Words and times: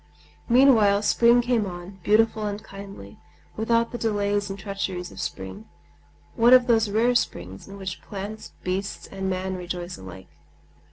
Meanwhile 0.49 1.03
spring 1.03 1.41
came 1.43 1.67
on, 1.67 1.99
beautiful 2.01 2.47
and 2.47 2.63
kindly, 2.63 3.19
without 3.55 3.91
the 3.91 3.99
delays 3.99 4.49
and 4.49 4.57
treacheries 4.57 5.11
of 5.11 5.21
spring,—one 5.21 6.53
of 6.55 6.65
those 6.65 6.89
rare 6.89 7.13
springs 7.13 7.67
in 7.67 7.77
which 7.77 8.01
plants, 8.01 8.51
beasts, 8.63 9.05
and 9.05 9.29
man 9.29 9.55
rejoice 9.55 9.99
alike. 9.99 10.29